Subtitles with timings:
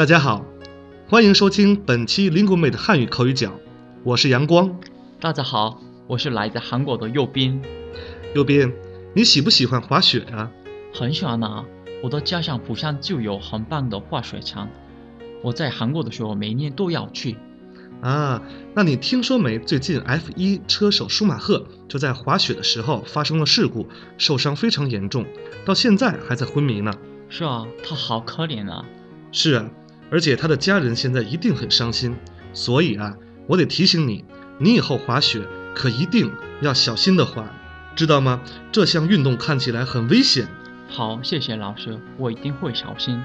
[0.00, 0.46] 大家好，
[1.10, 3.52] 欢迎收听本期 Linguemate 汉语口语角，
[4.02, 4.80] 我是阳光。
[5.20, 7.60] 大家好，我是来自韩国的右斌。
[8.34, 8.72] 右斌，
[9.14, 10.50] 你喜不喜欢滑雪啊、
[10.94, 11.66] 很喜欢啊！
[12.02, 14.70] 我的家乡釜山就有很棒的滑雪场，
[15.42, 17.36] 我在韩国的时候每年都要去。
[18.00, 18.42] 啊？
[18.74, 19.58] 那你听说没？
[19.58, 23.86] 最近 F 一车手舒马赫就在滑雪的时候发生了事故，
[24.16, 25.26] 受伤非常严重，
[25.66, 26.90] 到现在还在昏迷呢。
[27.28, 28.82] 是啊，他好可怜啊！
[29.32, 29.70] 是啊，
[30.10, 32.16] 而且他的家人现在一定很伤心。
[32.52, 34.24] 所以啊，我得提醒你，
[34.58, 35.42] 你以后滑雪
[35.74, 37.48] 可一定要小心的滑，
[37.94, 38.40] 知道吗？
[38.72, 40.48] 这项运动看起来很危险。
[40.88, 43.22] 好，谢谢老师，我一定会小心。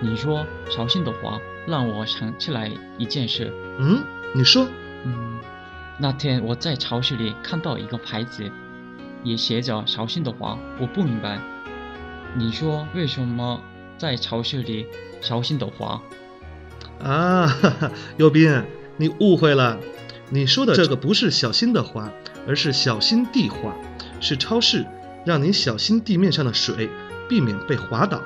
[0.00, 3.52] 你说小心的滑，让我想起来一件事。
[3.78, 4.02] 嗯，
[4.34, 4.66] 你说？
[5.04, 5.38] 嗯，
[5.98, 8.50] 那天我在超市里看到一个牌子，
[9.22, 11.38] 也写着“小心的滑”，我不明白。
[12.34, 13.60] 你说为什么
[14.02, 14.88] 在超市里
[15.20, 16.02] 小心的滑？
[17.00, 18.64] 啊，哈哈，右斌，
[18.96, 19.78] 你误会了，
[20.28, 22.10] 你说的这个不是小心的滑，
[22.44, 23.72] 而是小心地滑，
[24.18, 24.84] 是超市
[25.24, 26.90] 让你小心地面上的水，
[27.28, 28.20] 避免被滑倒。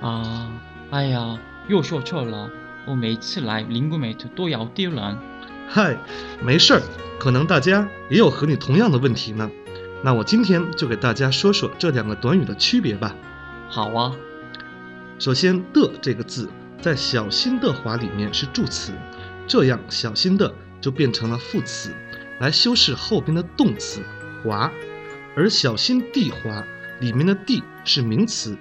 [0.00, 0.48] 啊，
[0.92, 1.36] 哎呀，
[1.66, 2.48] 又说错了。
[2.86, 5.18] 我每次来 Linguemate 都要丢人。
[5.66, 5.96] 嗨，
[6.44, 6.82] 没事儿，
[7.18, 9.50] 可能大家也有和你同样的问题呢。
[10.04, 13.16] 那我今天就给大家说说这两个短语的区别吧。
[13.68, 14.14] 好啊，
[15.20, 16.48] 首先，的这个字
[16.80, 18.90] 在小心的滑里面是助词，
[19.46, 21.94] 这样小心的就变成了副词，
[22.38, 24.00] 来修饰后边的动词
[24.42, 24.72] 滑。
[25.36, 26.64] 而小心地滑
[27.00, 28.56] 里面的地是名词，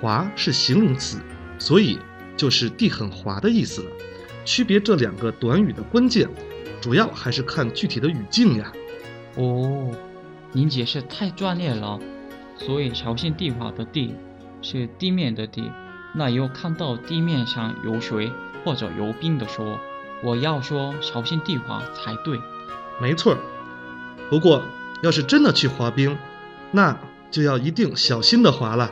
[0.00, 1.18] 滑是形容词，
[1.58, 1.98] 所以
[2.36, 3.90] 就是地很滑的意思了。
[4.44, 6.28] 区别这两个短语的关键，
[6.80, 8.72] 主要还是看具体的语境呀。
[9.34, 9.90] 哦，
[10.52, 11.98] 您解释太专业了。
[12.58, 14.14] 所以小心地滑的地
[14.62, 15.68] 是地面的地，
[16.18, 18.32] 那又看到地面上有水
[18.64, 19.78] 或者有冰的说，
[20.24, 22.40] 我要说小心地滑才对。
[22.98, 23.38] 没错儿，
[24.30, 24.62] 不过
[25.02, 26.16] 要是真的去滑冰，
[26.70, 26.98] 那
[27.30, 28.90] 就要一定小心的滑了。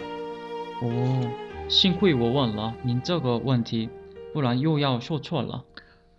[0.83, 1.31] 哦，
[1.71, 3.89] 幸亏我问了您这个问题，
[4.35, 5.65] 不然又要说错了。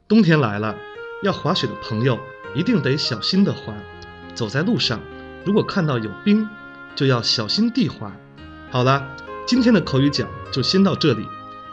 [0.07, 0.75] 冬天来了，
[1.23, 2.17] 要滑雪的朋友
[2.55, 3.75] 一定得小心的滑。
[4.33, 4.99] 走在路上，
[5.45, 6.49] 如果看到有冰，
[6.95, 8.11] 就要小心地滑。
[8.71, 9.07] 好了，
[9.45, 11.25] 今天的口语讲就先到这里。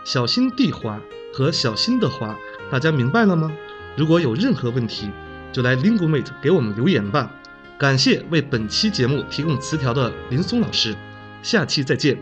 [0.05, 1.00] 小心地滑
[1.33, 2.37] 和小心的滑，
[2.71, 3.50] 大家明白了吗？
[3.97, 5.10] 如果有任何问题，
[5.53, 7.31] 就来 Linguemate 给我们留言吧。
[7.78, 10.94] 感谢为本期节目提供词条的林松老师，
[11.43, 12.19] 下期再见。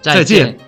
[0.00, 0.58] 再见